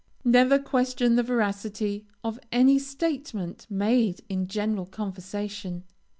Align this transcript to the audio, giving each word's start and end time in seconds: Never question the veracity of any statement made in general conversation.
Never 0.25 0.57
question 0.57 1.15
the 1.15 1.21
veracity 1.21 2.07
of 2.23 2.39
any 2.51 2.79
statement 2.79 3.67
made 3.69 4.21
in 4.29 4.47
general 4.47 4.87
conversation. 4.87 5.83